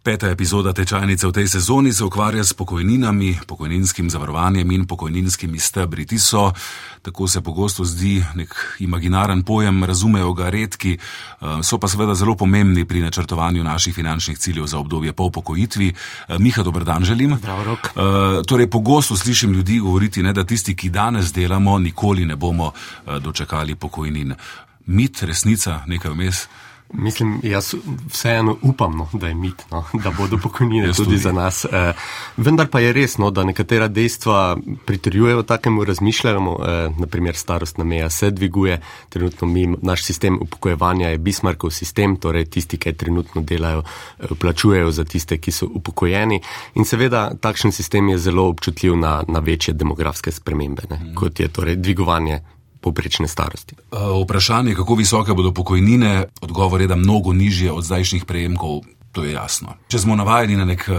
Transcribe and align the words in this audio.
Peta 0.00 0.30
epizoda 0.32 0.72
tečajnice 0.72 1.28
v 1.28 1.32
tej 1.32 1.48
sezoni 1.48 1.92
se 1.92 2.00
ukvarja 2.04 2.40
s 2.40 2.56
pokojninami, 2.56 3.44
pokojninskim 3.46 4.08
zavarovanjem 4.10 4.70
in 4.72 4.86
pokojninskimi 4.88 5.60
stebri. 5.60 6.06
Ti 6.08 6.18
so, 6.18 6.52
tako 7.02 7.28
se 7.28 7.40
pogosto 7.44 7.84
zdi, 7.84 8.24
nek 8.34 8.48
imaginaren 8.80 9.42
pojem, 9.44 9.84
razumejo 9.84 10.32
ga 10.32 10.48
redki, 10.48 10.96
eh, 10.96 11.60
so 11.62 11.76
pa 11.76 11.88
seveda 11.88 12.14
zelo 12.14 12.32
pomembni 12.32 12.84
pri 12.88 13.02
načrtovanju 13.04 13.64
naših 13.64 13.94
finančnih 13.94 14.38
ciljev 14.38 14.66
za 14.66 14.78
obdobje 14.78 15.12
po 15.12 15.24
upokojitvi. 15.24 15.92
Eh, 15.92 16.38
Miha, 16.38 16.62
dober 16.62 16.84
dan 16.84 17.04
želim. 17.04 17.36
Prav 17.42 17.64
rok. 17.64 17.78
Uh, 17.78 18.02
torej, 18.46 18.70
pogosto 18.70 19.16
slišim 19.16 19.52
ljudi 19.52 19.78
govoriti, 19.78 20.22
ne, 20.22 20.32
da 20.32 20.44
tisti, 20.44 20.76
ki 20.76 20.88
danes 20.88 21.32
delamo, 21.32 21.78
nikoli 21.78 22.24
ne 22.24 22.36
bomo 22.36 22.72
dočakali 23.20 23.74
pokojnin. 23.74 24.34
Mit, 24.86 25.22
resnica, 25.22 25.82
nekaj 25.86 26.10
vmes. 26.10 26.46
Mislim, 26.92 27.40
jaz 27.42 27.74
vseeno 28.08 28.56
upam, 28.62 28.96
no, 28.96 29.08
da 29.12 29.28
je 29.28 29.34
mit, 29.34 29.64
no, 29.70 29.84
da 29.92 30.10
bodo 30.10 30.38
pokojnine 30.38 30.86
tudi, 30.92 30.96
tudi 30.96 31.18
za 31.18 31.32
nas. 31.32 31.64
Eh, 31.64 31.92
vendar 32.36 32.66
pa 32.66 32.80
je 32.80 32.92
res, 32.92 33.18
no, 33.18 33.30
da 33.30 33.44
nekatera 33.44 33.88
dejstva 33.88 34.56
pritrjujejo 34.86 35.42
takemu 35.42 35.84
razmišljanju. 35.84 36.56
Eh, 36.66 36.90
naprimer, 36.98 37.36
starostna 37.36 37.84
meja 37.84 38.10
se 38.10 38.30
dviguje, 38.30 38.80
trenutno 39.08 39.48
mi, 39.48 39.66
naš 39.82 40.04
sistem 40.04 40.38
upokojevanja 40.42 41.08
je 41.08 41.18
Bismarckov 41.18 41.70
sistem, 41.70 42.16
torej 42.16 42.44
tisti, 42.44 42.76
ki 42.76 42.92
trenutno 42.92 43.42
delajo, 43.42 43.82
eh, 44.18 44.26
plačujejo 44.40 44.90
za 44.90 45.04
tiste, 45.04 45.38
ki 45.38 45.52
so 45.52 45.66
upokojeni. 45.66 46.40
In 46.74 46.84
seveda, 46.84 47.30
takšen 47.40 47.72
sistem 47.72 48.08
je 48.08 48.18
zelo 48.18 48.48
občutljiv 48.48 48.96
na, 48.96 49.22
na 49.28 49.38
večje 49.38 49.74
demografske 49.74 50.32
spremembe, 50.32 50.82
ne, 50.90 50.96
mm. 50.96 51.14
kot 51.14 51.40
je 51.40 51.48
torej 51.48 51.76
dvigovanje 51.76 52.40
poprečne 52.80 53.28
starosti. 53.28 53.74
Eh, 53.78 53.96
vprašanje, 54.24 54.74
kako 54.74 54.94
visoke 54.94 55.34
bodo 55.34 55.52
pokojnine, 55.52 56.24
odgovor 56.40 56.80
je, 56.80 56.86
da 56.86 56.96
mnogo 56.96 57.32
nižje 57.32 57.72
od 57.72 57.84
zdajšnjih 57.84 58.24
prejemkov. 58.24 58.80
To 59.12 59.24
je 59.24 59.32
jasno. 59.32 59.74
Če 59.90 59.98
smo 59.98 60.14
navajeni 60.14 60.54
na 60.56 60.64
nek 60.64 60.84
uh, 60.86 60.98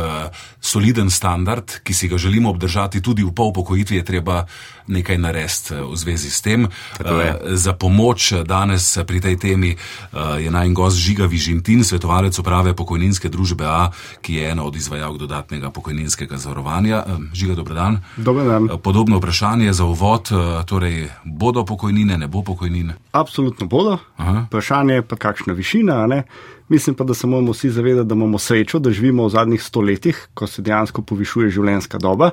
soliden 0.59 1.07
standard, 1.09 1.77
ki 1.83 1.93
si 1.95 2.09
ga 2.11 2.17
želimo 2.19 2.49
obdržati 2.51 2.99
tudi 3.01 3.23
v 3.23 3.31
pol 3.31 3.53
pokojitvi, 3.55 4.01
je 4.01 4.05
treba 4.05 4.43
nekaj 4.91 5.17
narediti 5.17 5.77
uh, 5.77 5.87
v 5.87 5.95
zvezi 5.95 6.27
s 6.29 6.43
tem. 6.43 6.67
Uh, 6.67 7.55
za 7.55 7.71
pomoč 7.73 8.33
danes 8.43 8.97
pri 9.07 9.23
tej 9.23 9.37
temi 9.39 9.71
uh, 9.71 10.35
je 10.43 10.51
naj 10.51 10.73
gost 10.75 10.99
Žiga 10.99 11.25
Vižintin, 11.31 11.87
svetovalec 11.87 12.35
uprave 12.39 12.75
pokojninske 12.75 13.31
družbe 13.31 13.63
A, 13.63 13.87
ki 14.21 14.35
je 14.43 14.51
ena 14.51 14.67
od 14.67 14.75
izvajalk 14.75 15.15
dodatnega 15.15 15.71
pokojninskega 15.71 16.35
zavarovanja. 16.35 17.03
Uh, 17.07 17.31
Žiga, 17.31 17.55
dober 17.63 17.79
dan. 17.79 18.03
Dobar 18.17 18.45
dan. 18.45 18.67
Uh, 18.67 18.75
podobno 18.75 19.23
vprašanje 19.23 19.71
za 19.73 19.87
uvod, 19.87 20.35
uh, 20.35 20.65
torej 20.67 21.07
bodo 21.23 21.63
pokojnine, 21.63 22.19
ne 22.19 22.27
bo 22.27 22.43
pokojnine? 22.43 22.99
Absolutno 23.15 23.71
bodo. 23.71 24.01
Aha. 24.19 24.51
Vprašanje 24.51 24.99
je 24.99 25.07
pa 25.07 25.15
kakšna 25.15 25.55
višina, 25.55 26.03
ne? 26.11 26.25
Mislim 26.71 26.95
pa, 26.95 27.03
da 27.03 27.13
se 27.13 27.27
moramo 27.27 27.51
vsi 27.51 27.69
zavedati, 27.69 28.07
da 28.07 28.15
imamo 28.15 28.39
srečo, 28.39 28.79
da 28.79 28.91
živimo 28.91 29.25
v 29.25 29.29
zadnjih 29.29 29.63
stoletjih, 29.63 30.27
ko 30.33 30.47
se 30.47 30.61
dejansko 30.61 31.01
povišuje 31.01 31.49
življenjska 31.51 31.99
doba. 31.99 32.29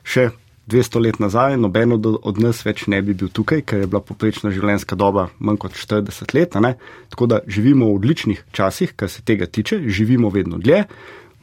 Še 0.00 0.30
200 0.72 1.02
let 1.04 1.18
nazaj 1.20 1.58
noben 1.60 1.92
od 1.92 2.40
nas 2.40 2.62
več 2.64 2.86
ne 2.88 3.02
bi 3.04 3.12
bil 3.12 3.28
tukaj, 3.28 3.60
ker 3.68 3.84
je 3.84 3.90
bila 3.92 4.00
poprečna 4.00 4.54
življenjska 4.56 4.96
doba 4.96 5.26
manj 5.36 5.60
kot 5.66 5.76
40 5.76 6.32
let. 6.32 6.56
Ne? 6.64 6.78
Tako 7.12 7.28
da 7.28 7.42
živimo 7.44 7.90
v 7.90 7.98
odličnih 8.00 8.40
časih, 8.56 8.96
kar 8.96 9.12
se 9.12 9.20
tega 9.20 9.44
tiče, 9.44 9.82
živimo 9.84 10.32
vedno 10.32 10.56
dlje. 10.56 10.86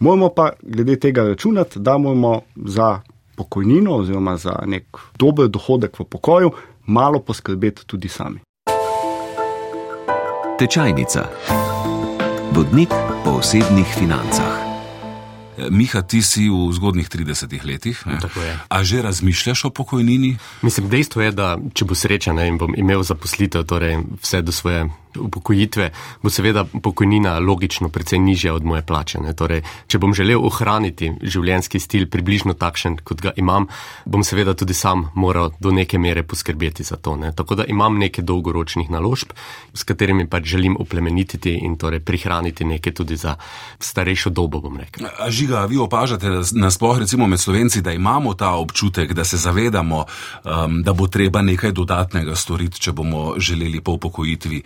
Moramo 0.01 0.33
pa 0.33 0.49
glede 0.65 0.97
tega 0.97 1.27
računati, 1.29 1.77
da 1.79 1.99
moramo 2.01 2.39
za 2.57 3.03
pokojnino 3.37 4.01
oziroma 4.01 4.37
za 4.41 4.57
nek 4.65 4.97
dober 5.13 5.45
dohodek 5.45 6.01
v 6.01 6.09
pokoju 6.09 6.57
malo 6.89 7.21
poskrbeti 7.21 7.85
tudi 7.85 8.09
sami. 8.09 8.41
Tečajnica. 10.57 11.90
Vodnik 12.51 12.89
po 13.23 13.39
osebnih 13.39 13.87
financah. 13.87 14.59
Miha, 15.71 16.01
ti 16.03 16.19
si 16.19 16.51
v 16.51 16.67
zgodnih 16.75 17.07
30 17.07 17.47
letih. 17.63 17.95
A 18.67 18.83
že 18.83 19.01
razmišljaš 19.01 19.65
o 19.65 19.69
pokojnini? 19.69 20.37
Mislim, 20.61 20.89
dejstvo 20.89 21.21
je, 21.21 21.31
da 21.31 21.55
če 21.73 21.85
bo 21.87 21.95
sreča 21.95 22.33
ne, 22.35 22.47
in 22.51 22.59
bom 22.59 22.75
imel 22.75 23.07
zaposlitev, 23.07 23.63
torej 23.63 24.03
vse 24.19 24.41
do 24.43 24.51
svoje 24.51 24.89
upokojitve, 25.19 25.91
bo 26.23 26.29
seveda 26.29 26.65
pokojnina 26.83 27.39
logično 27.39 27.89
precej 27.89 28.19
nižja 28.19 28.53
od 28.53 28.65
moje 28.65 28.81
plače. 28.81 29.19
Torej, 29.37 29.63
če 29.87 29.99
bom 29.99 30.13
želel 30.13 30.43
ohraniti 30.45 31.11
življenjski 31.21 31.79
stil 31.79 32.07
približno 32.11 32.53
takšen, 32.53 32.97
kot 33.03 33.21
ga 33.21 33.33
imam, 33.35 33.67
bom 34.05 34.23
seveda 34.23 34.53
tudi 34.57 34.73
sam 34.73 35.09
moral 35.15 35.51
do 35.59 35.71
neke 35.71 35.99
mere 35.99 36.23
poskrbeti 36.23 36.83
za 36.83 36.95
to. 36.95 37.15
Ne? 37.15 37.31
Tako 37.35 37.55
da 37.61 37.65
imam 37.67 37.97
nekaj 37.99 38.25
dolgoročnih 38.25 38.89
naložb, 38.89 39.33
s 39.73 39.83
katerimi 39.87 40.27
pač 40.29 40.45
želim 40.53 40.77
oplemenititi 40.79 41.53
in 41.65 41.77
torej 41.77 41.99
prihraniti 42.05 42.65
nekaj 42.65 42.93
tudi 42.93 43.17
za 43.17 43.35
starejšo 43.79 44.29
dobo, 44.29 44.61
bom 44.61 44.77
rekel. 44.77 45.07
A 45.19 45.29
žiga, 45.31 45.65
vi 45.65 45.77
opažate 45.77 46.29
nasploh 46.51 46.99
recimo 46.99 47.27
med 47.27 47.39
slovenci, 47.39 47.81
da 47.81 47.91
imamo 47.91 48.33
ta 48.33 48.55
občutek, 48.55 49.13
da 49.13 49.25
se 49.25 49.37
zavedamo, 49.37 50.05
um, 50.43 50.81
da 50.83 50.93
bo 50.93 51.07
treba 51.07 51.41
nekaj 51.41 51.71
dodatnega 51.71 52.35
storiti, 52.35 52.79
če 52.81 52.91
bomo 52.91 53.35
želeli 53.39 53.81
po 53.81 53.91
upokojitvi 53.97 54.63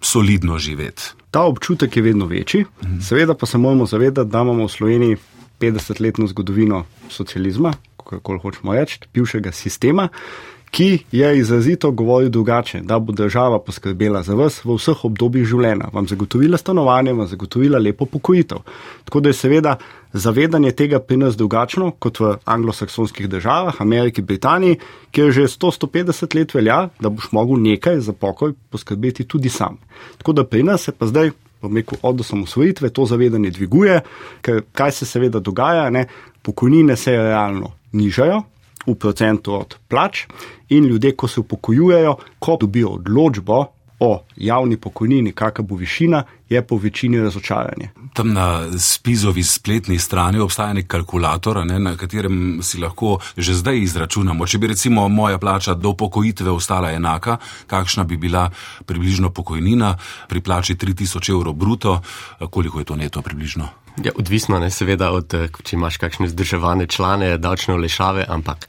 solidno 0.00 0.58
živeti. 0.58 1.02
Ta 1.30 1.42
občutek 1.42 1.96
je 1.96 2.02
vedno 2.02 2.26
večji, 2.26 2.64
mhm. 2.84 3.00
seveda 3.00 3.34
pa 3.34 3.46
se 3.46 3.58
moramo 3.58 3.86
zavedati, 3.86 4.30
da 4.30 4.40
imamo 4.40 4.66
v 4.66 4.68
Sloveniji 4.68 5.16
50-letno 5.60 6.26
zgodovino 6.26 6.84
socializma, 7.08 7.72
kako 7.96 8.38
hočemo 8.38 8.74
reči, 8.74 9.00
bivšega 9.14 9.52
sistema, 9.52 10.08
ki 10.76 10.98
je 11.12 11.38
izrazito 11.38 11.90
govoril 11.90 12.28
drugače, 12.30 12.80
da 12.80 12.98
bo 12.98 13.12
država 13.12 13.58
poskrbela 13.64 14.20
za 14.22 14.34
vas 14.34 14.58
v 14.64 14.74
vseh 14.76 15.04
obdobjih 15.08 15.46
življenja, 15.48 15.86
vam 15.92 16.04
zagotovila 16.04 16.58
stanovanje, 16.60 17.14
vam 17.16 17.28
zagotovila 17.30 17.78
lepo 17.80 18.04
pokojitev. 18.04 18.58
Tako 19.08 19.22
da 19.24 19.30
je 19.32 19.38
seveda 19.38 19.72
zavedanje 20.12 20.74
tega 20.76 20.98
pri 21.00 21.16
nas 21.16 21.38
drugačno 21.40 21.94
kot 21.98 22.20
v 22.20 22.34
anglosaksonskih 22.44 23.28
državah, 23.32 23.80
Ameriki, 23.80 24.20
Britaniji, 24.22 24.76
kjer 25.16 25.32
že 25.32 25.46
100-150 25.54 26.36
let 26.36 26.52
velja, 26.54 26.76
da 27.00 27.08
boš 27.08 27.30
mogel 27.32 27.56
nekaj 27.62 28.02
za 28.04 28.12
pokoj 28.12 28.52
poskrbeti 28.68 29.24
tudi 29.24 29.48
sam. 29.48 29.78
Tako 30.18 30.34
da 30.36 30.44
pri 30.44 30.62
nas 30.62 30.84
se 30.84 30.92
pa 30.92 31.08
zdaj. 31.08 31.32
Rekel, 31.66 31.98
od 32.02 32.20
osamosvojitve 32.20 32.90
to 32.94 33.06
zavedanje 33.08 33.50
dviguje, 33.50 33.96
ker 34.44 34.60
kaj 34.76 34.92
se 34.92 35.06
seveda 35.08 35.40
dogaja, 35.40 35.88
ne? 35.90 36.04
pokojnine 36.42 36.96
se 36.96 37.16
realno 37.16 37.72
nižajo, 37.92 38.42
v 38.86 38.94
procentu 38.94 39.54
od 39.54 39.78
plač, 39.88 40.26
in 40.68 40.84
ljudje, 40.84 41.12
ko 41.16 41.28
se 41.28 41.40
upokojujejo, 41.40 42.16
ko 42.38 42.56
dobijo 42.60 42.96
odločbo 42.98 43.64
o 44.00 44.22
javni 44.36 44.76
pokojnini, 44.76 45.32
kakšna 45.32 45.64
bo 45.64 45.76
višina, 45.76 46.22
je 46.48 46.62
po 46.66 46.76
večini 46.76 47.20
razočaranje. 47.20 47.88
Tam 48.14 48.32
na 48.32 48.78
spizovi 48.78 49.42
spletni 49.42 49.98
strani 49.98 50.38
obstaja 50.38 50.72
nek 50.72 50.86
kalkulator, 50.86 51.66
ne, 51.66 51.78
na 51.78 51.96
katerem 51.96 52.60
si 52.62 52.78
lahko 52.78 53.18
že 53.36 53.54
zdaj 53.54 53.80
izračunamo. 53.82 54.46
Če 54.46 54.58
bi 54.58 54.66
recimo 54.66 55.08
moja 55.08 55.38
plača 55.38 55.74
do 55.74 55.92
pokojitve 55.92 56.50
ostala 56.50 56.92
enaka, 56.92 57.36
kakšna 57.66 58.04
bi 58.04 58.16
bila 58.16 58.50
približno 58.86 59.30
pokojnina 59.30 59.96
pri 60.28 60.40
plači 60.40 60.74
3000 60.74 61.30
evrov 61.30 61.54
bruto, 61.54 62.00
koliko 62.50 62.78
je 62.78 62.84
to 62.84 62.96
neto 62.96 63.22
približno? 63.22 63.68
Ja, 64.04 64.12
odvisno 64.14 64.60
je 64.64 64.70
seveda 64.70 65.10
od, 65.10 65.34
eh, 65.34 65.48
če 65.64 65.76
imaš 65.76 65.96
kakšne 65.96 66.28
zdržavane 66.28 66.86
člane, 66.86 67.38
davčne 67.38 67.74
olešave, 67.74 68.26
ampak 68.28 68.68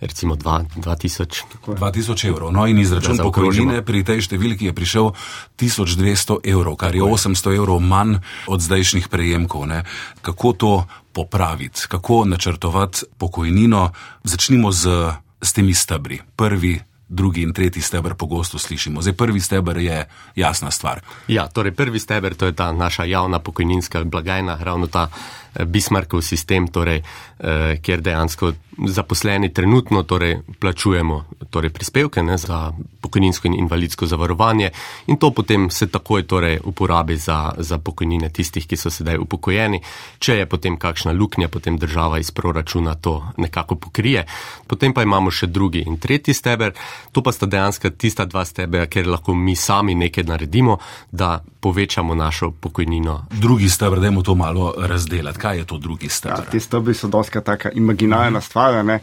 recimo 0.00 0.36
2000. 0.36 1.42
2000 1.66 2.28
evrov. 2.28 2.52
No 2.52 2.66
in 2.66 2.78
izračun 2.78 3.18
pokojnine 3.18 3.82
pri 3.82 4.04
tej 4.06 4.22
številki 4.28 4.70
je 4.70 4.74
prišel 4.74 5.12
1200 5.58 6.38
evrov, 6.44 6.78
kar 6.78 6.94
je 6.94 7.02
800 7.02 7.56
evrov 7.58 7.82
manj 7.82 8.18
od 8.46 8.62
zdajšnjih 8.62 9.08
prejemkov. 9.08 9.66
Ne. 9.66 9.82
Kako 10.22 10.52
to 10.52 10.72
popraviti, 11.12 11.88
kako 11.90 12.24
načrtovati 12.24 13.10
pokojnino? 13.18 13.90
Začnimo 14.22 14.70
z, 14.72 15.14
z 15.42 15.50
temi 15.52 15.74
stebri. 15.74 16.22
Prvi 16.36 16.78
drugi 17.08 17.42
in 17.42 17.52
tretji 17.52 17.82
steber 17.82 18.14
pogosto 18.14 18.58
slišimo. 18.58 19.02
Zdaj, 19.02 19.16
prvi 19.16 19.40
steber 19.40 19.78
je 19.78 20.04
jasna 20.36 20.70
stvar. 20.70 21.00
Ja, 21.28 21.46
torej 21.48 21.72
prvi 21.72 21.98
steber 21.98 22.34
to 22.34 22.46
je 22.46 22.52
ta 22.52 22.72
naša 22.72 23.04
javna 23.04 23.38
pokojninska 23.38 24.04
blagajna, 24.04 24.58
ravno 24.60 24.86
ta 24.86 25.08
eh, 25.08 25.64
Bismarckov 25.64 26.22
sistem, 26.22 26.68
torej, 26.68 27.02
eh, 27.38 27.80
kjer 27.82 28.00
dejansko 28.00 28.52
zaposleni 28.86 29.52
trenutno 29.54 30.02
torej, 30.02 30.38
plačujemo 30.60 31.24
torej, 31.50 31.70
prispevke 31.70 32.22
ne, 32.22 32.38
za 32.38 32.72
pokojninsko 33.00 33.48
in 33.48 33.54
invalidsko 33.54 34.06
zavarovanje 34.06 34.70
in 35.06 35.16
to 35.16 35.30
potem 35.30 35.70
se 35.70 35.86
takoj 35.86 36.22
torej, 36.22 36.58
uporabi 36.64 37.16
za, 37.16 37.52
za 37.58 37.78
pokojnine 37.78 38.28
tistih, 38.28 38.66
ki 38.66 38.76
so 38.76 38.90
sedaj 38.90 39.18
upokojeni. 39.18 39.80
Če 40.18 40.38
je 40.38 40.46
potem 40.46 40.76
kakšna 40.76 41.12
luknja, 41.12 41.48
potem 41.48 41.78
država 41.78 42.18
iz 42.18 42.30
proračuna 42.30 42.94
to 42.94 43.24
nekako 43.36 43.74
pokrije. 43.74 44.26
Potem 44.66 44.94
pa 44.94 45.02
imamo 45.02 45.30
še 45.30 45.46
drugi 45.46 45.82
in 45.86 45.98
tretji 45.98 46.34
steber. 46.34 46.74
To 47.12 47.22
pa 47.22 47.32
sta 47.32 47.46
dejansko 47.46 47.90
tista 47.90 48.24
dva 48.24 48.44
stebra, 48.44 48.86
ker 48.86 49.06
lahko 49.08 49.34
mi 49.34 49.56
sami 49.56 49.94
nekaj 49.94 50.24
naredimo, 50.24 50.78
da 51.10 51.38
povečamo 51.60 52.14
našo 52.14 52.50
pokojnino. 52.50 53.24
Drugi 53.32 53.68
stebr, 53.68 54.00
da 54.00 54.06
je 54.06 54.10
mu 54.10 54.22
to 54.22 54.34
malo 54.34 54.74
razdeliti. 54.78 55.38
Kaj 55.38 55.58
je 55.58 55.64
to 55.64 55.78
drugi 55.78 56.08
stebr? 56.08 56.44
Ja, 56.44 56.50
ti 56.50 56.60
stebri 56.60 56.94
so 56.94 57.08
doska 57.08 57.40
taka 57.40 57.70
imaginarna 57.70 58.40
stvar. 58.40 58.67
Ne? 58.82 59.00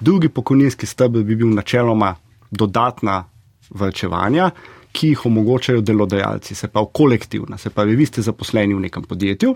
Drugi 0.00 0.28
pokojninski 0.28 0.86
stebr 0.86 1.22
bi 1.22 1.36
bil 1.36 1.54
načeloma 1.54 2.14
dodatna 2.50 3.24
vrčevanja, 3.70 4.50
ki 4.96 5.10
jih 5.12 5.26
omogočajo 5.28 5.82
delodajalci, 5.84 6.54
se 6.54 6.68
pravi 6.72 6.86
kolektivna. 6.92 7.58
Se 7.58 7.70
pravi, 7.70 7.96
vi 7.96 8.06
ste 8.06 8.22
zaposleni 8.22 8.74
v 8.74 8.80
nekem 8.86 9.02
podjetju 9.04 9.54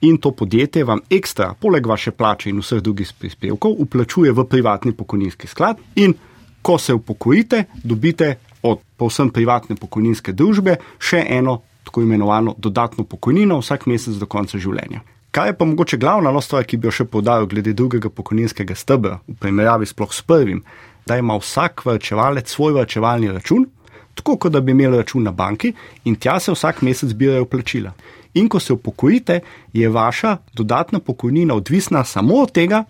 in 0.00 0.16
to 0.16 0.30
podjetje 0.32 0.84
vam 0.84 1.02
ekstra, 1.10 1.52
poleg 1.60 1.86
vaše 1.86 2.10
plače 2.10 2.50
in 2.50 2.62
vseh 2.64 2.80
drugih 2.80 3.12
prispevkov, 3.18 3.74
uplačuje 3.84 4.32
v 4.32 4.44
privatni 4.48 4.92
pokojninski 4.92 5.46
sklad 5.46 5.76
in 5.96 6.14
ko 6.62 6.78
se 6.78 6.94
upokojite, 6.94 7.64
dobite 7.84 8.36
od 8.62 8.80
povsem 8.96 9.30
privatne 9.30 9.76
pokojninske 9.76 10.32
družbe 10.32 10.78
še 10.98 11.20
eno 11.28 11.60
tako 11.84 12.02
imenovano 12.02 12.54
dodatno 12.58 13.04
pokojnino 13.04 13.60
vsak 13.60 13.86
mesec 13.86 14.16
do 14.20 14.26
konca 14.26 14.58
življenja. 14.58 15.00
Kaj 15.30 15.48
je 15.48 15.56
pa 15.56 15.64
mogoče 15.64 15.96
glavna 15.96 16.32
no 16.32 16.40
stvar, 16.40 16.64
ki 16.64 16.76
bi 16.76 16.88
jo 16.88 16.92
še 17.00 17.04
podaril 17.04 17.46
glede 17.46 17.74
drugega 17.76 18.08
pokojninskega 18.08 18.74
stebra 18.74 19.18
v 19.28 19.36
primerjavi 19.40 19.86
sploh 19.86 20.12
s 20.14 20.22
prvim, 20.22 20.62
da 21.06 21.18
ima 21.18 21.36
vsak 21.36 21.84
vrčevalec 21.84 22.48
svoj 22.48 22.72
vrčevalni 22.78 23.32
račun, 23.32 23.66
tako 24.14 24.36
kot 24.36 24.52
da 24.52 24.60
bi 24.60 24.72
imeli 24.72 24.96
račun 24.96 25.22
na 25.22 25.32
banki 25.32 25.72
in 26.04 26.16
tja 26.16 26.38
se 26.40 26.52
vsak 26.52 26.82
mesec 26.82 27.12
zbirajo 27.12 27.44
plačila. 27.44 27.92
In 28.34 28.48
ko 28.48 28.60
se 28.60 28.72
upokojite, 28.72 29.40
je 29.72 29.88
vaša 29.88 30.36
dodatna 30.54 31.00
pokojnina 31.00 31.54
odvisna 31.54 32.04
samo 32.04 32.42
od 32.42 32.52
tega, 32.52 32.84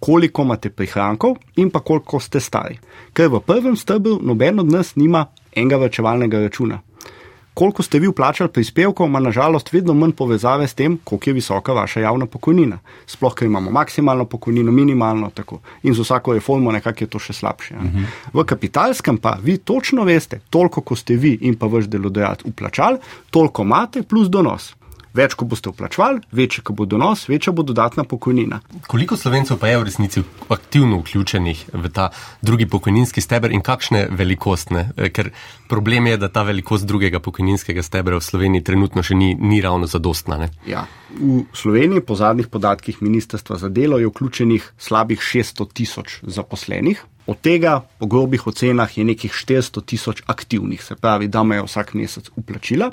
koliko 0.00 0.42
imate 0.42 0.70
prihrankov 0.70 1.36
in 1.56 1.70
pa 1.70 1.80
koliko 1.80 2.20
ste 2.20 2.40
stari. 2.40 2.78
Ker 3.12 3.28
v 3.28 3.40
prvem 3.40 3.76
stebru 3.76 4.18
noben 4.22 4.60
od 4.60 4.72
nas 4.72 4.96
nima 4.96 5.26
enega 5.52 5.76
vrčevalnega 5.76 6.40
računa 6.40 6.80
koliko 7.54 7.82
ste 7.82 7.98
vi 7.98 8.08
vplačali 8.08 8.50
prispevkov, 8.50 9.06
ima 9.06 9.20
nažalost 9.20 9.72
vedno 9.72 9.94
manj 9.94 10.12
povezave 10.12 10.68
s 10.68 10.74
tem, 10.74 10.98
koliko 11.04 11.30
je 11.30 11.34
visoka 11.34 11.72
vaša 11.72 12.00
javna 12.00 12.26
pokojnina. 12.26 12.78
Sploh, 13.06 13.34
ker 13.34 13.46
imamo 13.46 13.70
maksimalno 13.70 14.24
pokojnino, 14.24 14.72
minimalno 14.72 15.30
tako. 15.34 15.60
In 15.82 15.94
z 15.94 16.00
vsako 16.00 16.32
reformo 16.32 16.72
nekako 16.72 17.04
je 17.04 17.08
to 17.08 17.18
še 17.18 17.32
slabše. 17.32 17.74
Uh 17.74 17.82
-huh. 17.82 18.04
V 18.32 18.44
kapitalskem 18.44 19.18
pa 19.18 19.38
vi 19.42 19.58
točno 19.58 20.04
veste, 20.04 20.40
toliko, 20.50 20.80
ko 20.80 20.96
ste 20.96 21.16
vi 21.16 21.38
in 21.40 21.56
pa 21.56 21.66
vaš 21.66 21.84
delodajalec 21.84 22.40
vplačali, 22.44 22.98
toliko 23.30 23.62
imate 23.62 24.02
plus 24.02 24.28
donos. 24.28 24.74
Več, 25.12 25.34
ko 25.36 25.44
boste 25.44 25.68
vplačvali, 25.68 26.22
večji, 26.32 26.62
ko 26.64 26.72
bo 26.76 26.86
donos, 26.88 27.26
večja 27.28 27.52
bo 27.52 27.64
dodatna 27.68 28.04
pokojnina. 28.08 28.62
Koliko 28.88 29.16
slovencev 29.16 29.58
pa 29.60 29.68
je 29.68 29.78
v 29.78 29.84
resnici 29.84 30.22
aktivno 30.48 31.02
vključenih 31.02 31.64
v 31.72 31.90
ta 31.92 32.08
drugi 32.40 32.66
pokojninski 32.66 33.20
steber 33.20 33.52
in 33.52 33.60
kakšne 33.60 34.06
velikostne? 34.10 34.88
Eh, 34.96 35.12
ker 35.12 35.30
problem 35.68 36.08
je, 36.08 36.16
da 36.16 36.32
ta 36.32 36.46
velikost 36.48 36.88
drugega 36.88 37.20
pokojninskega 37.20 37.84
stebra 37.84 38.16
v 38.16 38.24
Sloveniji 38.24 38.64
trenutno 38.64 39.04
še 39.04 39.14
ni, 39.14 39.34
ni 39.34 39.60
ravno 39.60 39.86
zadostna. 39.86 40.48
Ja. 40.66 40.86
V 41.12 41.44
Sloveniji 41.52 42.00
po 42.08 42.16
zadnjih 42.16 42.48
podatkih 42.48 43.02
Ministrstva 43.04 43.58
za 43.60 43.68
delo 43.68 43.98
je 44.00 44.08
vključenih 44.08 44.72
slabih 44.78 45.20
600 45.20 45.68
tisoč 45.76 46.20
zaposlenih. 46.22 47.04
Od 47.26 47.38
tega, 47.38 47.80
po 47.98 48.06
grobih 48.06 48.46
ocenah, 48.46 48.98
je 48.98 49.04
nekih 49.04 49.32
400 49.32 49.84
tisoč 49.86 50.22
aktivnih, 50.26 50.82
se 50.82 50.96
pravi, 50.96 51.28
da 51.28 51.40
imajo 51.40 51.68
vsak 51.68 51.94
mesec 51.94 52.30
uplačila. 52.36 52.90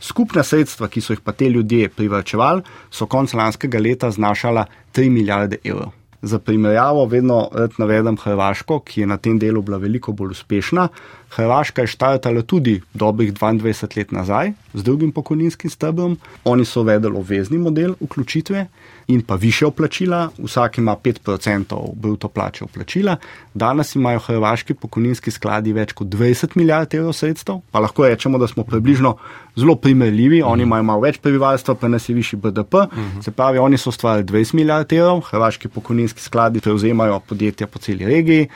Skupna 0.00 0.42
sredstva, 0.42 0.88
ki 0.92 1.00
so 1.00 1.14
jih 1.14 1.22
pa 1.24 1.32
te 1.32 1.48
ljudje 1.48 1.88
privrčevali, 1.88 2.62
so 2.90 3.06
konec 3.06 3.32
lanskega 3.32 3.80
leta 3.80 4.10
znašala 4.10 4.66
3 4.92 5.08
milijarde 5.10 5.62
evrov. 5.64 5.92
Za 6.22 6.38
primerjavo 6.38 7.06
vedno 7.06 7.48
navedem 7.78 8.16
Hrvaško, 8.16 8.80
ki 8.80 9.00
je 9.00 9.06
na 9.06 9.16
tem 9.16 9.38
delu 9.38 9.62
bila 9.62 9.78
veliko 9.82 10.12
bolj 10.12 10.36
uspešna. 10.36 10.88
Hrvaška 11.32 11.82
je 11.82 11.88
štartala 11.88 12.42
tudi 12.42 12.80
dobrih 12.94 13.32
22 13.32 13.96
let 13.96 14.12
nazaj 14.12 14.52
z 14.74 14.82
drugim 14.82 15.12
pokojninskim 15.12 15.70
stebrom. 15.70 16.18
Oni 16.44 16.64
so 16.64 16.80
uvedli 16.80 17.10
obvezni 17.16 17.58
model 17.58 17.94
vključitve 18.00 18.66
in 19.06 19.22
pa 19.22 19.34
više 19.34 19.66
oplačila, 19.66 20.28
vsak 20.38 20.78
ima 20.78 20.96
5% 20.96 21.94
bruto 21.94 22.28
plače 22.28 22.64
oplačila. 22.64 23.16
Danes 23.54 23.94
imajo 23.94 24.18
hrvaški 24.18 24.74
pokojninski 24.74 25.30
skladi 25.30 25.72
več 25.72 25.92
kot 25.92 26.06
20 26.06 26.56
milijard 26.56 26.94
evrov 26.94 27.12
sredstev, 27.12 27.60
pa 27.70 27.80
lahko 27.80 28.06
rečemo, 28.08 28.38
da 28.38 28.46
smo 28.46 28.64
približno 28.64 29.16
zelo 29.56 29.76
primerljivi. 29.76 30.42
Oni 30.42 30.62
imajo 30.62 30.82
malo 30.82 31.00
več 31.00 31.18
prebivalstva, 31.18 31.74
pa 31.74 31.88
nas 31.88 32.08
je 32.08 32.14
višji 32.14 32.38
BDP. 32.38 32.86
Se 33.24 33.30
pravi, 33.30 33.58
oni 33.58 33.78
so 33.78 33.88
ustvarili 33.88 34.28
20 34.28 34.54
milijard 34.54 34.92
evrov, 34.92 35.20
hrvaški 35.20 35.68
pokojninski 35.68 36.20
skladi 36.20 36.60
prevzemajo 36.60 37.20
podjetja 37.28 37.66
po 37.66 37.78
celi 37.78 38.04
regiji. 38.04 38.48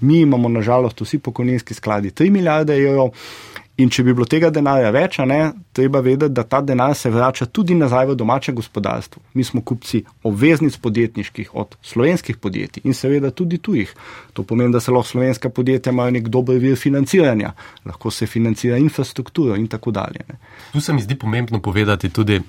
Mi 0.00 0.20
imamo 0.20 0.48
nažalost 0.48 1.00
vsi 1.00 1.18
pokojninski 1.18 1.74
skladi 1.74 2.10
3 2.10 2.30
milijarde 2.30 2.76
evrov. 2.76 3.10
In 3.80 3.88
če 3.88 4.02
bi 4.04 4.12
bilo 4.12 4.26
tega 4.28 4.50
denarja 4.52 4.90
več, 4.92 5.16
ne, 5.24 5.38
treba 5.76 6.02
vedeti, 6.04 6.34
da 6.36 6.42
ta 6.44 6.58
denar 6.60 6.92
se 6.98 7.08
vrača 7.12 7.46
tudi 7.48 7.72
nazaj 7.78 8.10
v 8.10 8.16
domače 8.20 8.52
gospodarstvo. 8.52 9.22
Mi 9.38 9.44
smo 9.46 9.62
kupci 9.64 10.02
obveznic 10.28 10.76
podjetniških 10.84 11.54
od 11.56 11.78
slovenskih 11.92 12.36
podjetij 12.36 12.84
in 12.84 12.96
seveda 12.98 13.30
tudi 13.32 13.56
tujih. 13.62 13.94
To 14.36 14.44
pomeni, 14.44 14.74
da 14.74 14.82
se 14.84 14.92
lahko 14.92 15.08
slovenska 15.14 15.48
podjetja 15.48 15.94
imajo 15.94 16.12
nek 16.18 16.28
dober 16.28 16.60
vir 16.60 16.76
financiranja, 16.76 17.54
lahko 17.88 18.12
se 18.12 18.28
financira 18.28 18.76
infrastrukturo 18.76 19.56
in 19.56 19.68
tako 19.70 19.94
dalje. 19.96 20.26
Ne. 20.28 20.36
Tu 20.74 20.84
se 20.84 20.92
mi 20.92 21.00
zdi 21.06 21.16
pomembno 21.16 21.62
povedati 21.64 22.10
tudi, 22.12 22.40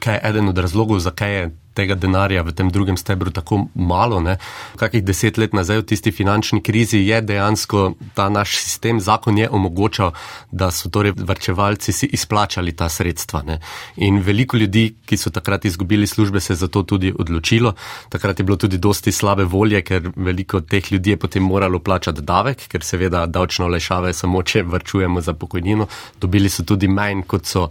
kaj 0.00 0.14
je 0.14 0.20
eden 0.30 0.48
od 0.48 0.58
razlogov, 0.58 0.98
zakaj 1.04 1.34
je 1.36 1.50
tega 1.74 1.94
denarja 1.94 2.42
v 2.42 2.52
tem 2.52 2.70
drugem 2.70 2.96
stebru 2.98 3.30
tako 3.30 3.66
malo. 3.74 4.20
Ne? 4.20 4.36
Kakih 4.76 5.04
deset 5.04 5.38
let 5.38 5.54
nazaj 5.54 5.82
v 5.82 5.86
tisti 5.92 6.12
finančni 6.12 6.60
krizi 6.62 7.00
je 7.06 7.20
dejansko 7.22 7.94
ta 8.14 8.28
naš 8.28 8.58
sistem, 8.58 9.00
zakon 9.00 9.38
je 9.38 9.48
omogočal, 9.48 10.12
da 10.50 10.70
so 10.74 10.90
torej 10.90 11.14
vrčevalci 11.16 11.92
si 11.92 12.10
izplačali 12.10 12.74
ta 12.76 12.88
sredstva. 12.88 13.42
Ne? 13.46 13.60
In 13.96 14.20
veliko 14.26 14.58
ljudi, 14.58 14.90
ki 15.06 15.16
so 15.16 15.30
takrat 15.30 15.64
izgubili 15.64 16.06
službe, 16.06 16.40
se 16.40 16.52
je 16.52 16.62
za 16.64 16.68
to 16.68 16.82
tudi 16.82 17.14
odločilo. 17.18 17.74
Takrat 18.08 18.38
je 18.38 18.44
bilo 18.44 18.56
tudi 18.56 18.78
dosti 18.78 19.12
slabe 19.12 19.44
volje, 19.44 19.82
ker 19.82 20.10
veliko 20.16 20.60
teh 20.60 20.92
ljudi 20.92 21.14
je 21.14 21.22
potem 21.22 21.42
moralo 21.42 21.78
plačati 21.78 22.22
davek, 22.22 22.66
ker 22.68 22.84
seveda 22.84 23.26
davčno 23.26 23.70
olajšave 23.70 24.12
samo, 24.12 24.42
če 24.42 24.62
vrčujemo 24.62 25.20
za 25.20 25.34
pokojnino. 25.34 25.86
Dobili 26.20 26.50
so 26.50 26.66
tudi 26.66 26.88
manj, 26.88 27.22
kot 27.30 27.46
so 27.46 27.68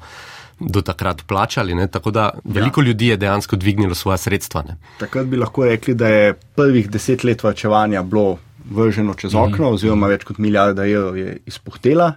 do 0.59 0.81
takrat 0.81 1.23
plačali. 1.27 1.75
Ne? 1.75 1.87
Tako 1.87 2.11
da 2.11 2.29
veliko 2.43 2.81
ja. 2.81 2.87
ljudi 2.87 3.07
je 3.07 3.17
dejansko 3.17 3.55
dvignilo 3.55 3.95
svoje 3.95 4.17
sredstva. 4.17 4.63
Ne? 4.67 4.77
Takrat 4.99 5.25
bi 5.25 5.37
lahko 5.37 5.65
rekli, 5.65 5.93
da 5.95 6.07
je 6.07 6.33
prvih 6.55 6.89
deset 6.89 7.23
let 7.23 7.43
vrčevanja 7.43 8.03
bilo 8.03 8.37
vrženo 8.69 9.13
čez 9.13 9.33
mhm. 9.33 9.43
okno, 9.43 9.69
mm. 9.69 9.73
oziroma 9.73 10.07
več 10.07 10.23
kot 10.23 10.37
milijarda 10.37 10.85
evrov 10.85 11.17
je 11.17 11.37
izpuhtela. 11.45 12.13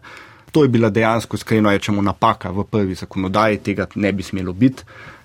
To 0.53 0.63
je 0.63 0.69
bila 0.69 0.91
dejansko, 0.91 1.37
skrajno 1.37 1.71
rečemo, 1.71 2.03
napaka 2.03 2.51
v 2.51 2.65
prvi 2.69 2.95
zakonodaji, 2.95 3.63
tega 3.65 3.87
ne 3.95 4.13
bi 4.13 4.23
smelo 4.23 4.53
biti, 4.53 4.85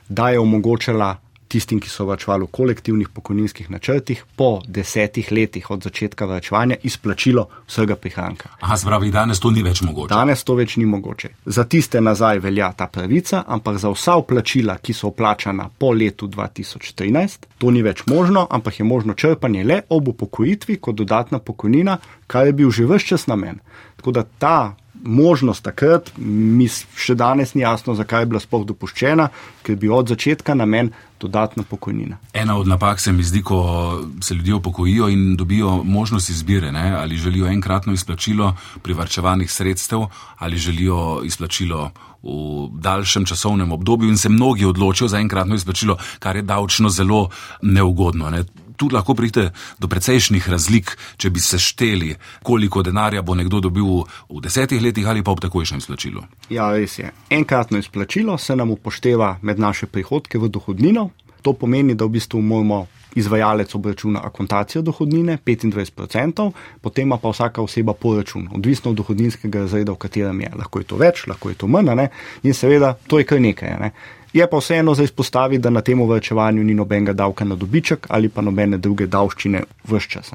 da 0.09 0.29
je 0.29 0.39
omogočala 0.39 1.17
tistim, 1.47 1.79
ki 1.79 1.89
so 1.89 2.05
vračevali 2.05 2.45
v 2.45 2.51
kolektivnih 2.51 3.09
pokojninskih 3.13 3.69
načrtih, 3.71 4.23
po 4.35 4.61
desetih 4.67 5.31
letih 5.31 5.69
od 5.71 5.83
začetka 5.83 6.25
vračevanja 6.25 6.77
izplačilo 6.83 7.47
vsega 7.67 7.95
prihranka. 7.95 8.49
Aha, 8.59 8.77
spravi, 8.77 9.11
danes 9.11 9.39
to 9.39 9.51
ni 9.51 9.63
več 9.63 9.81
mogoče. 9.81 10.13
Danes 10.13 10.43
to 10.43 10.55
več 10.59 10.77
ni 10.77 10.85
mogoče. 10.85 11.29
Za 11.45 11.63
tiste 11.63 12.01
nazaj 12.01 12.39
velja 12.43 12.71
ta 12.77 12.87
pravica, 12.87 13.43
ampak 13.47 13.79
za 13.81 13.91
vsa 13.93 14.17
vplačila, 14.21 14.77
ki 14.83 14.93
so 14.93 15.11
vplačana 15.13 15.69
po 15.77 15.91
letu 15.91 16.27
2013, 16.27 17.47
to 17.57 17.71
ni 17.71 17.83
več 17.85 18.05
možno, 18.07 18.47
ampak 18.49 18.79
je 18.79 18.85
možno 18.85 19.13
črpanje 19.13 19.63
le 19.63 19.81
ob 19.89 20.07
upokojitvi 20.13 20.77
kot 20.81 20.95
dodatna 20.95 21.39
pokojnina, 21.39 21.97
kar 22.27 22.47
je 22.47 22.53
bil 22.53 22.71
že 22.71 22.85
vse 22.85 23.15
čas 23.15 23.27
namen. 23.27 23.59
Tako 23.97 24.11
da 24.11 24.23
ta 24.23 24.75
možnost 25.03 25.63
takrat, 25.63 26.11
mi 26.17 26.67
še 26.67 27.15
danes 27.17 27.53
ni 27.55 27.61
jasno, 27.61 27.95
zakaj 27.95 28.25
je 28.25 28.29
bila 28.33 28.41
sploh 28.41 28.65
dopuščena, 28.67 29.29
ker 29.63 29.77
bi 29.79 29.89
od 29.93 30.09
začetka 30.13 30.55
namen 30.57 30.91
dodatna 31.19 31.63
pokojnina. 31.63 32.17
Ena 32.33 32.57
od 32.57 32.67
napak 32.67 32.99
se 32.99 33.11
mi 33.11 33.23
zdi, 33.23 33.43
ko 33.43 34.03
se 34.21 34.33
ljudje 34.33 34.53
upokojijo 34.53 35.09
in 35.09 35.35
dobijo 35.35 35.83
možnost 35.83 36.29
izbire, 36.29 36.71
ne? 36.71 36.91
ali 36.91 37.17
želijo 37.17 37.47
enkratno 37.47 37.93
izplačilo 37.93 38.55
privrčevanih 38.81 39.51
sredstev 39.51 40.05
ali 40.37 40.57
želijo 40.57 41.21
izplačilo 41.23 41.91
v 42.23 42.69
daljšem 42.79 43.25
časovnem 43.25 43.71
obdobju 43.71 44.09
in 44.09 44.17
se 44.17 44.29
mnogi 44.29 44.65
odločijo 44.65 45.07
za 45.07 45.19
enkratno 45.19 45.55
izplačilo, 45.55 45.97
kar 46.19 46.35
je 46.35 46.41
davčno 46.41 46.89
zelo 46.89 47.29
neugodno. 47.61 48.29
Ne? 48.29 48.43
Tu 48.77 48.89
lahko 48.93 49.15
pride 49.17 49.49
do 49.79 49.89
precejšnjih 49.91 50.49
razlik, 50.49 50.93
če 51.17 51.29
bi 51.29 51.41
se 51.43 51.59
šteli, 51.59 52.15
koliko 52.43 52.83
denarja 52.83 53.21
bo 53.21 53.35
nekdo 53.35 53.59
dobil 53.59 54.03
v 54.29 54.41
desetih 54.43 54.81
letih 54.81 55.07
ali 55.07 55.23
pa 55.23 55.33
v 55.33 55.45
takojšnjem 55.47 55.83
izplačilu. 55.83 56.23
Ja, 56.49 56.71
res 56.71 56.99
je. 56.99 57.11
Enkratno 57.29 57.81
izplačilo 57.81 58.37
se 58.37 58.55
nam 58.55 58.71
upošteva 58.71 59.37
med 59.41 59.59
naše 59.59 59.87
prihodke 59.87 60.37
v 60.37 60.49
dohodnino. 60.49 61.09
To 61.41 61.53
pomeni, 61.53 61.95
da 61.95 62.05
v 62.05 62.17
bistvu 62.17 62.41
moramo 62.41 62.85
izvajalec 63.17 63.75
obračuna 63.75 64.21
akontacijo 64.23 64.81
dohodnine 64.81 65.37
25%, 65.45 66.51
potem 66.81 67.09
pa 67.21 67.29
vsaka 67.29 67.61
oseba 67.61 67.93
poračun, 67.93 68.49
odvisno 68.53 68.91
od 68.91 68.97
dohodninskega 68.97 69.59
razreda, 69.59 69.91
v 69.91 69.95
katerem 69.95 70.41
je. 70.41 70.51
Lahko 70.55 70.79
je 70.79 70.85
to 70.85 70.97
več, 70.97 71.25
lahko 71.27 71.49
je 71.49 71.55
to 71.55 71.67
ne? 71.67 72.09
in 72.43 72.53
seveda 72.53 72.93
to 73.07 73.19
je 73.19 73.25
kar 73.25 73.41
nekaj. 73.41 73.79
Ne? 73.79 73.91
Je 74.33 74.47
pa 74.49 74.57
vseeno 74.57 74.93
za 74.95 75.03
izpostaviti, 75.03 75.61
da 75.61 75.69
na 75.69 75.81
tem 75.81 76.01
vrčevanju 76.09 76.63
ni 76.63 76.73
nobenega 76.73 77.13
davka 77.13 77.45
na 77.45 77.55
dobiček 77.55 78.07
ali 78.09 78.29
pa 78.29 78.41
nobene 78.41 78.77
druge 78.77 79.07
davščine 79.07 79.63
vse 79.87 80.09
čas. 80.09 80.33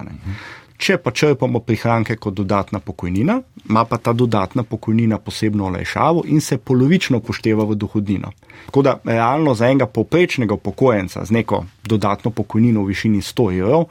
Če 0.82 0.96
pa 0.99 1.12
črpamo 1.14 1.61
prihranke 1.62 2.16
kot 2.16 2.34
dodatna 2.34 2.80
pokojnina, 2.80 3.37
ima 3.68 3.84
pa 3.84 3.99
ta 3.99 4.12
dodatna 4.12 4.62
pokojnina 4.62 5.18
posebno 5.18 5.68
olajšavo 5.68 6.25
in 6.26 6.40
se 6.40 6.58
polovično 6.58 7.20
upošteva 7.22 7.64
v 7.64 7.76
dohodnino. 7.78 8.32
Tako 8.66 8.82
da 8.82 8.96
realno 9.04 9.54
za 9.54 9.68
enega 9.68 9.87
poprečnega 9.87 10.54
upokojenca 10.54 11.25
z 11.25 11.38
neko 11.38 11.64
dodatno 11.84 12.30
pokojnino 12.30 12.82
v 12.82 12.94
višini 12.94 13.22
100 13.22 13.49
evrov 13.61 13.87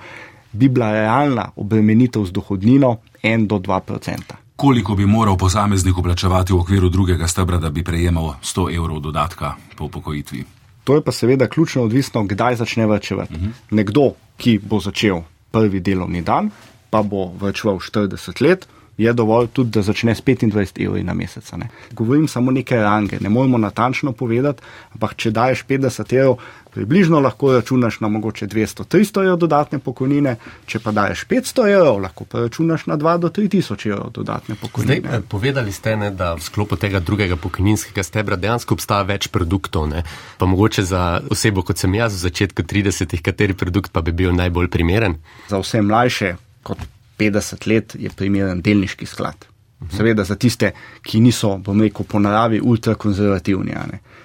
bi 0.51 0.67
bila 0.67 0.91
realna 0.91 1.51
obremenitev 1.55 2.25
z 2.25 2.31
dohodnino 2.31 2.97
1 3.23 3.47
do 3.47 3.55
2 3.55 3.81
odstotka 3.95 4.40
koliko 4.61 4.95
bi 4.95 5.05
moral 5.05 5.37
posameznik 5.37 5.95
plačevati 6.03 6.53
v 6.53 6.59
okviru 6.59 6.89
drugega 6.89 7.27
stebra, 7.27 7.57
da 7.57 7.69
bi 7.69 7.83
prejemal 7.83 8.35
100 8.43 8.75
evrov 8.75 8.99
dodatka 8.99 9.55
po 9.77 9.85
upokojitvi. 9.85 10.43
To 10.83 10.95
je 10.95 11.01
pa 11.01 11.11
seveda 11.11 11.47
ključno 11.49 11.81
odvisno, 11.83 12.23
kdaj 12.23 12.55
začne 12.55 12.85
vrčevati. 12.85 13.33
Uh 13.33 13.41
-huh. 13.41 13.49
Nekdo, 13.71 14.11
ki 14.37 14.59
bo 14.63 14.79
začel 14.79 15.21
prvi 15.51 15.79
delovni 15.79 16.21
dan, 16.21 16.51
pa 16.89 17.01
bo 17.01 17.31
vrčeval 17.41 17.79
40 17.79 18.41
let, 18.41 18.67
je 18.97 19.13
dovolj 19.13 19.47
tudi, 19.47 19.69
da 19.69 19.81
začne 19.81 20.15
s 20.15 20.21
25 20.21 20.85
evri 20.85 21.03
na 21.03 21.13
mesec. 21.13 21.51
Ne. 21.57 21.69
Govorim 21.91 22.27
samo 22.27 22.51
neke 22.51 22.75
range, 22.75 23.17
ne 23.21 23.29
moremo 23.29 23.57
natančno 23.57 24.11
povedati, 24.11 24.63
ampak 24.93 25.15
če 25.15 25.31
daješ 25.31 25.65
50 25.69 26.13
evrov, 26.17 26.37
približno 26.71 27.19
lahko 27.19 27.53
računaš 27.53 27.99
na 27.99 28.07
mogoče 28.07 28.47
200-300 28.47 29.23
evrov 29.25 29.37
dodatne 29.37 29.79
pokojnine, 29.79 30.35
če 30.65 30.79
pa 30.79 30.91
daješ 30.91 31.25
500 31.27 31.67
evrov, 31.73 31.99
lahko 32.03 32.25
pa 32.25 32.45
računaš 32.45 32.85
na 32.87 32.97
2 32.97 33.17
do 33.17 33.29
3 33.29 33.49
tisoč 33.57 33.85
evrov 33.85 34.11
dodatne 34.15 34.55
pokojnine. 34.61 35.01
Zdaj, 35.07 35.25
povedali 35.27 35.71
ste, 35.71 35.95
ne, 35.95 36.11
da 36.11 36.33
v 36.35 36.45
sklopu 36.45 36.79
tega 36.79 36.99
drugega 36.99 37.35
pokojninskega 37.35 38.03
stebra 38.03 38.39
dejansko 38.39 38.77
obstaja 38.77 39.07
več 39.07 39.27
produktov. 39.27 39.89
Ne. 39.91 40.05
Pa 40.37 40.45
mogoče 40.45 40.83
za 40.83 41.19
osebo, 41.31 41.65
kot 41.65 41.81
sem 41.81 41.95
jaz 41.95 42.15
v 42.15 42.23
začetku 42.29 42.63
30-ih, 42.63 43.23
kateri 43.23 43.57
produkt 43.57 43.91
pa 43.91 44.01
bi 44.05 44.15
bil 44.15 44.35
najbolj 44.35 44.71
primeren? 44.71 45.19
Za 45.49 45.59
vse 45.59 45.81
mlajše, 45.83 46.35
kot 46.63 46.79
50 47.21 47.67
let 47.69 47.95
je 47.99 48.09
primeren 48.17 48.61
delniški 48.65 49.05
sklad. 49.05 49.47
Seveda 49.89 50.23
za 50.23 50.35
tiste, 50.35 50.71
ki 51.01 51.19
niso, 51.19 51.55
bom 51.57 51.79
rekel, 51.81 52.05
po 52.05 52.19
naravi 52.21 52.59
ultrakonzervativni. 52.61 53.73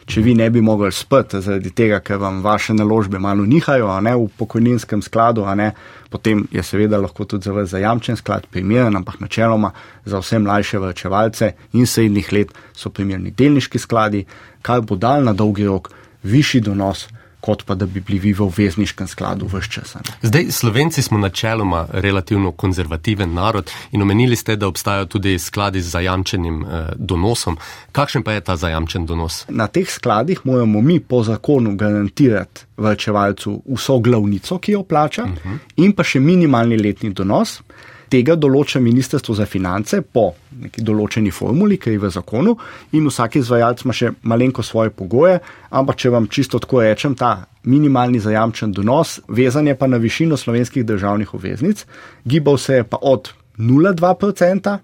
Če 0.06 0.20
vi 0.22 0.34
ne 0.36 0.50
bi 0.52 0.60
mogli 0.60 0.90
spati 0.92 1.40
zaradi 1.42 1.72
tega, 1.74 2.02
ker 2.04 2.20
vam 2.20 2.42
vaše 2.44 2.74
naložbe 2.76 3.18
malo 3.18 3.46
nihajo 3.48 3.88
ne, 4.04 4.12
v 4.20 4.28
pokojninskem 4.38 5.00
skladu, 5.02 5.46
ne, 5.56 5.70
potem 6.12 6.44
je 6.52 6.62
seveda 6.62 7.00
lahko 7.00 7.24
tudi 7.24 7.48
za 7.48 7.56
vas 7.56 7.72
zajamčen 7.72 8.20
sklad 8.20 8.46
primeren, 8.52 9.00
ampak 9.00 9.18
načeloma 9.24 9.72
za 10.04 10.20
vse 10.20 10.38
mlajše 10.44 10.78
vrčevalce 10.84 11.52
in 11.72 11.88
srednjih 11.88 12.32
let 12.32 12.52
so 12.76 12.92
primerni 12.92 13.32
delniški 13.32 13.80
skladi, 13.80 14.26
kar 14.62 14.84
bo 14.84 15.00
dal 15.00 15.24
na 15.24 15.32
dolgi 15.32 15.66
rok 15.66 15.90
višji 16.22 16.60
donos 16.68 17.08
kot 17.40 17.64
pa 17.66 17.74
da 17.74 17.86
bi 17.86 18.00
bili 18.00 18.18
vi 18.18 18.32
v 18.32 18.42
obvezniškem 18.42 19.06
skladu 19.06 19.46
vse 19.46 19.70
čas. 19.70 19.96
Zdaj, 20.22 20.50
Slovenci 20.50 21.02
smo 21.02 21.18
načeloma 21.18 21.86
relativno 21.92 22.52
konzervativen 22.52 23.34
narod 23.34 23.70
in 23.92 24.02
omenili 24.02 24.36
ste, 24.36 24.56
da 24.56 24.68
obstajajo 24.68 25.06
tudi 25.06 25.38
skladi 25.38 25.80
z 25.80 25.90
zajamčenim 25.90 26.64
eh, 26.64 26.88
donosom. 26.96 27.56
Kakšen 27.92 28.22
pa 28.22 28.32
je 28.32 28.40
ta 28.40 28.56
zajamčen 28.56 29.06
donos? 29.06 29.44
Na 29.48 29.66
teh 29.66 29.90
skladih 29.90 30.40
moramo 30.44 30.80
mi 30.80 31.00
po 31.00 31.22
zakonu 31.22 31.76
garantirati 31.76 32.66
vrčevalcu 32.76 33.62
vso 33.76 33.98
glavnico, 33.98 34.58
ki 34.58 34.72
jo 34.72 34.82
plača, 34.82 35.22
uh 35.22 35.28
mhm. 35.28 35.54
-huh. 35.54 35.58
in 35.76 35.92
pa 35.92 36.04
še 36.04 36.20
minimalni 36.20 36.76
letni 36.76 37.12
donos. 37.12 37.60
Tega 38.06 38.36
določa 38.38 38.78
Ministrstvo 38.78 39.34
za 39.34 39.46
finance 39.50 39.98
po 40.00 40.28
neki 40.62 40.84
določeni 40.86 41.32
formuli, 41.34 41.78
ki 41.78 41.96
je 41.96 42.02
v 42.04 42.10
zakonu, 42.14 42.54
in 42.94 43.08
vsak 43.10 43.40
izvajalec 43.40 43.82
ima 43.82 43.96
še 43.96 44.12
malenko 44.22 44.62
svoje 44.62 44.92
pogoje, 44.94 45.40
ampak 45.74 45.98
če 45.98 46.12
vam 46.14 46.28
čisto 46.30 46.60
tako 46.62 46.84
rečem, 46.84 47.16
ta 47.18 47.48
minimalni 47.66 48.22
zajamčen 48.22 48.72
donos, 48.76 49.18
vezan 49.26 49.66
je 49.66 49.74
pa 49.74 49.90
na 49.90 49.98
višino 49.98 50.38
slovenskih 50.38 50.86
državnih 50.86 51.34
obveznic, 51.34 51.82
gibal 52.24 52.58
se 52.62 52.80
je 52.80 52.86
pa 52.86 53.02
od 53.02 53.32
0,2% 53.58 54.78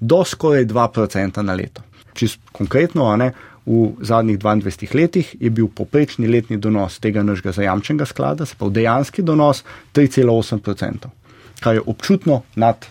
do 0.00 0.24
skoraj 0.24 0.66
2% 0.66 1.42
na 1.44 1.54
leto. 1.54 1.84
Čist 2.16 2.40
konkretno, 2.56 3.12
ne, 3.16 3.32
v 3.66 3.92
zadnjih 4.02 4.40
22 4.42 4.94
letih 4.98 5.36
je 5.38 5.50
bil 5.50 5.68
poprečni 5.70 6.26
letni 6.26 6.56
donos 6.58 6.98
tega 6.98 7.22
našega 7.22 7.52
zajamčenega 7.60 8.08
sklada, 8.08 8.46
se 8.48 8.56
pa 8.58 8.66
dejanski 8.68 9.22
donos 9.22 9.62
3,8% 9.94 11.21
kar 11.62 11.78
je 11.78 11.82
občutno 11.86 12.42
nad 12.54 12.86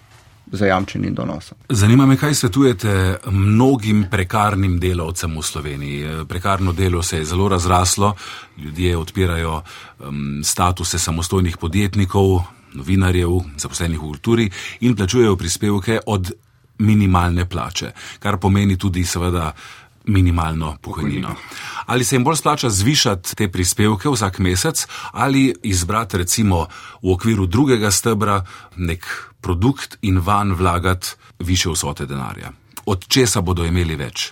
zajamčenim 0.52 1.14
donosom. 1.16 1.58
Zanima 1.70 2.06
me, 2.06 2.18
kaj 2.18 2.34
svetujete 2.34 3.18
mnogim 3.32 4.06
prekarnim 4.12 4.80
delavcem 4.80 5.38
v 5.38 5.44
Sloveniji. 5.44 6.26
Prekarno 6.28 6.74
delo 6.74 7.04
se 7.04 7.18
je 7.18 7.26
zelo 7.26 7.50
razraslo, 7.50 8.16
ljudje 8.58 8.98
odpirajo 8.98 9.62
um, 9.62 10.42
statuse 10.44 11.00
samostojnih 11.00 11.58
podjetnikov, 11.58 12.42
novinarjev, 12.74 13.30
zaposlenih 13.58 14.00
v 14.00 14.02
kulturi 14.02 14.50
in 14.80 14.96
plačujejo 14.96 15.36
prispevke 15.36 16.00
od 16.06 16.32
minimalne 16.82 17.46
plače, 17.50 17.92
kar 18.20 18.38
pomeni 18.38 18.78
tudi 18.78 19.04
seveda 19.06 19.52
minimalno 20.06 20.78
pokojnino. 20.82 21.36
Ali 21.86 22.04
se 22.04 22.16
jim 22.16 22.24
bolj 22.24 22.36
splača 22.36 22.70
zvišati 22.70 23.36
te 23.36 23.48
prispevke 23.52 24.10
vsak 24.10 24.40
mesec 24.40 24.88
ali 25.12 25.54
izbrati 25.64 26.18
recimo 26.18 26.66
v 27.02 27.14
okviru 27.14 27.46
drugega 27.46 27.92
stebra 27.92 28.46
nek 28.76 29.06
produkt 29.42 29.98
in 30.02 30.20
van 30.20 30.54
vlagati 30.54 31.08
više 31.40 31.70
vsote 31.70 32.06
denarja? 32.06 32.52
Od 32.86 33.08
česa 33.08 33.42
bodo 33.42 33.66
imeli 33.66 33.96
več? 33.96 34.32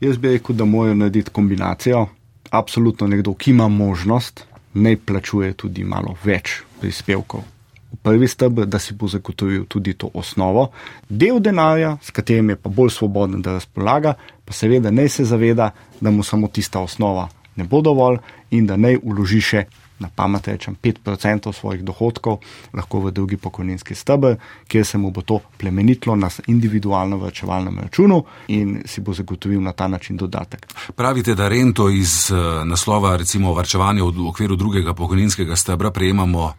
Jaz 0.00 0.16
bi 0.16 0.28
rekel, 0.28 0.56
da 0.56 0.64
morajo 0.64 0.94
narediti 0.94 1.30
kombinacijo. 1.30 2.06
Absolutno 2.50 3.06
nekdo, 3.06 3.34
ki 3.34 3.50
ima 3.50 3.68
možnost, 3.68 4.44
ne 4.74 4.96
plačuje 4.96 5.52
tudi 5.52 5.84
malo 5.84 6.16
več 6.24 6.62
prispevkov 6.80 7.57
prvi 8.02 8.28
stebr, 8.28 8.66
da 8.66 8.78
si 8.78 8.94
bo 8.94 9.08
zagotovil 9.08 9.64
tudi 9.68 9.94
to 9.94 10.10
osnovo, 10.14 10.70
del 11.08 11.40
denarja, 11.40 11.96
s 12.02 12.10
katerim 12.10 12.50
je 12.50 12.56
pa 12.56 12.68
bolj 12.68 12.90
svoboden, 12.90 13.42
da 13.42 13.56
razpolaga, 13.56 14.14
pa 14.44 14.52
seveda 14.52 14.90
ne 14.90 15.08
se 15.08 15.24
zaveda, 15.24 15.70
da 16.00 16.10
mu 16.10 16.22
samo 16.22 16.48
tista 16.48 16.80
osnova 16.80 17.28
ne 17.58 17.64
bo 17.64 17.80
dovolj 17.80 18.18
in 18.50 18.66
da 18.66 18.76
ne 18.76 18.96
uloži 19.02 19.42
še. 19.42 19.66
Na 19.98 20.06
pamet 20.14 20.46
rečem 20.46 20.76
5% 20.78 21.50
svojih 21.52 21.80
dohodkov, 21.82 22.36
lahko 22.70 23.00
v 23.02 23.10
drugi 23.10 23.36
pokojninski 23.36 23.96
stebr, 23.98 24.36
kjer 24.70 24.84
se 24.86 24.98
mu 24.98 25.10
bo 25.10 25.24
to 25.26 25.40
plemenitlo 25.58 26.14
na 26.14 26.28
individualno 26.46 27.18
vrčevalnem 27.18 27.80
računu 27.82 28.20
in 28.54 28.76
si 28.86 29.02
bo 29.02 29.10
zagotovil 29.10 29.58
na 29.58 29.72
ta 29.74 29.88
način 29.90 30.16
dodatek. 30.16 30.68
Pravite, 30.94 31.34
da 31.34 31.48
rento 31.50 31.88
iz 31.90 32.30
uh, 32.30 32.62
naslova 32.62 33.16
recimo 33.16 33.56
vrčevanja 33.58 34.06
v 34.06 34.28
okviru 34.28 34.56
drugega 34.56 34.94
pokojninskega 34.94 35.58
stebra 35.58 35.90
prejemamo 35.90 36.52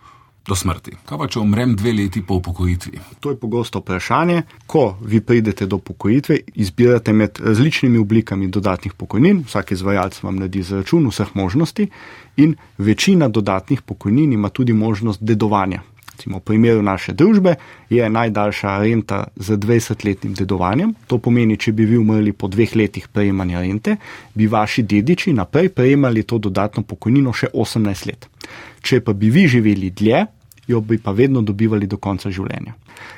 do 0.50 0.58
smrti. 0.58 0.96
Kaj 1.06 1.20
pa, 1.22 1.28
če 1.30 1.42
umrem 1.44 1.76
dve 1.78 1.94
leti 1.94 2.24
po 2.26 2.40
upokojitvi? 2.42 3.00
To 3.22 3.34
je 3.34 3.38
pogosto 3.40 3.84
vprašanje. 3.84 4.42
Ko 4.66 4.96
vi 5.02 5.22
pridete 5.22 5.68
do 5.70 5.78
upokojitve, 5.78 6.40
izbirate 6.56 7.14
med 7.14 7.40
različnimi 7.44 8.02
oblikami 8.02 8.50
dodatnih 8.50 8.98
pokojnin, 8.98 9.44
vsak 9.48 9.76
izvajalec 9.78 10.18
vam 10.24 10.42
naredi 10.42 10.66
za 10.66 10.82
račun 10.82 11.08
vseh 11.12 11.36
možnosti, 11.38 11.88
in 12.38 12.56
večina 12.78 13.30
dodatnih 13.30 13.82
pokojnin 13.82 14.34
ima 14.34 14.50
tudi 14.50 14.74
možnost 14.74 15.24
dedovanja. 15.24 15.82
Recimo, 16.20 16.42
v 16.42 16.44
primeru 16.44 16.82
naše 16.84 17.14
družbe 17.16 17.54
je 17.90 18.10
najdaljša 18.10 18.74
renta 18.84 19.22
z 19.36 19.56
20-letnim 19.56 20.34
dedovanjem. 20.36 20.92
To 21.08 21.16
pomeni, 21.18 21.56
če 21.56 21.72
bi 21.72 21.86
vi 21.88 21.96
umrli 21.96 22.34
po 22.36 22.50
dveh 22.52 22.76
letih 22.76 23.08
prejemanja 23.08 23.62
rente, 23.64 23.96
bi 24.36 24.50
vaši 24.52 24.84
dediči 24.84 25.32
naprej 25.34 25.70
prejemali 25.70 26.26
to 26.28 26.38
dodatno 26.38 26.84
pokojnino 26.84 27.32
še 27.32 27.54
18 27.54 28.12
let. 28.12 28.28
Če 28.84 29.00
pa 29.00 29.16
bi 29.16 29.32
vi 29.32 29.48
živeli 29.48 29.94
dlje, 29.96 30.26
jo 30.70 30.82
bi 30.82 31.00
pa 31.02 31.12
vedno 31.12 31.42
dobivali 31.42 31.88
do 31.90 31.98
konca 31.98 32.30
življenja. 32.30 32.76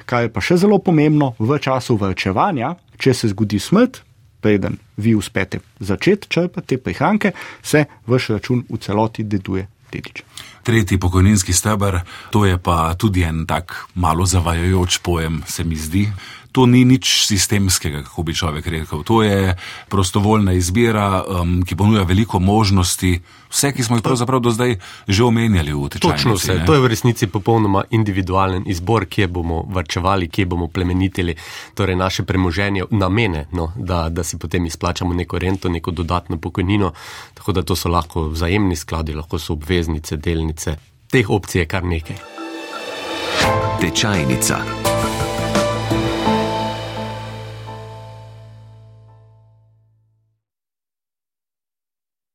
Kar 0.07 0.23
je 0.25 0.31
pa 0.31 0.43
še 0.43 0.57
zelo 0.63 0.79
pomembno, 0.79 1.33
v 1.39 1.59
času 1.59 1.97
vrčevanja, 1.99 2.75
če 2.97 3.13
se 3.13 3.31
zgodi 3.33 3.59
smrt, 3.59 4.01
preden 4.41 4.79
vi 4.97 5.13
uspete 5.15 5.59
začeti 5.79 6.31
črpati 6.31 6.67
te 6.67 6.81
prihranke, 6.81 7.33
se 7.61 7.85
vaš 8.07 8.31
račun 8.37 8.63
v 8.69 8.79
celoti 8.81 9.27
deduje 9.27 9.67
dedič. 9.91 10.23
Tretji 10.63 10.99
pokojninski 11.01 11.53
stebr, 11.53 11.99
to 12.31 12.45
je 12.45 12.57
pa 12.57 12.93
tudi 12.95 13.25
en 13.25 13.45
tak 13.49 13.75
malo 13.95 14.25
zavajajoč 14.25 15.01
pojem, 15.03 15.41
se 15.47 15.63
mi 15.63 15.75
zdi 15.75 16.07
to 16.51 16.65
ni 16.65 16.83
nič 16.85 17.25
sistemskega, 17.27 18.03
kako 18.03 18.23
bi 18.23 18.35
človek 18.35 18.67
rekel. 18.67 19.03
To 19.03 19.23
je 19.23 19.55
prostovoljna 19.89 20.53
izbira, 20.53 21.23
um, 21.23 21.61
ki 21.63 21.75
ponuja 21.75 22.03
veliko 22.03 22.39
možnosti, 22.39 23.21
vse, 23.49 23.71
ki 23.71 23.83
smo 23.83 23.95
jih 23.95 24.03
pravzaprav 24.03 24.39
do 24.39 24.51
zdaj 24.51 24.75
že 25.07 25.23
omenjali 25.23 25.73
v 25.73 25.89
tečaju. 25.89 26.11
Točno 26.11 26.35
vse. 26.35 26.55
Ne? 26.59 26.65
To 26.65 26.73
je 26.73 26.83
v 26.83 26.91
resnici 26.91 27.27
popolnoma 27.27 27.83
individualen 27.89 28.63
izbor, 28.67 29.05
kje 29.05 29.27
bomo 29.27 29.63
vrčevali, 29.69 30.27
kje 30.27 30.45
bomo 30.45 30.67
plemenitili 30.67 31.35
torej 31.73 31.95
naše 31.95 32.23
premoženje, 32.23 32.91
namene, 32.91 33.47
no, 33.51 33.71
da, 33.75 34.09
da 34.09 34.23
si 34.23 34.37
potem 34.37 34.65
izplačamo 34.65 35.13
neko 35.13 35.39
rento, 35.39 35.69
neko 35.69 35.91
dodatno 35.91 36.37
pokojnino. 36.37 36.91
Tako 37.33 37.51
da 37.51 37.63
to 37.63 37.75
so 37.75 37.89
lahko 37.89 38.27
vzajemni 38.29 38.75
skladi, 38.75 39.15
lahko 39.15 39.39
so 39.39 39.53
obveznice, 39.53 40.17
delnice. 40.17 40.75
Teh 41.11 41.29
opcij 41.29 41.61
je 41.61 41.65
kar 41.65 41.83
nekaj. 41.83 42.15
Tečajnica. 43.81 44.90